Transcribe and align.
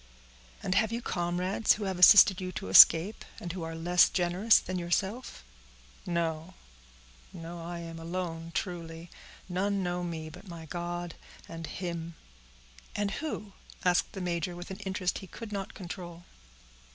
"And 0.63 0.73
have 0.73 0.91
you 0.91 0.99
comrades, 0.99 1.73
who 1.73 1.83
have 1.83 1.99
assisted 1.99 2.41
you 2.41 2.51
to 2.53 2.69
escape, 2.69 3.23
and 3.39 3.53
who 3.53 3.61
are 3.61 3.75
less 3.75 4.09
generous 4.09 4.57
than 4.57 4.79
yourself?" 4.79 5.43
"No—no, 6.07 7.59
I 7.61 7.77
am 7.81 7.99
alone 7.99 8.49
truly—none 8.55 9.83
know 9.83 10.03
me 10.03 10.27
but 10.31 10.47
my 10.47 10.65
God 10.65 11.13
and 11.47 11.67
him." 11.67 12.15
"And 12.95 13.11
who?" 13.21 13.51
asked 13.85 14.13
the 14.13 14.21
major, 14.21 14.55
with 14.55 14.71
an 14.71 14.79
interest 14.79 15.19
he 15.19 15.27
could 15.27 15.51
not 15.51 15.75
control. 15.75 16.23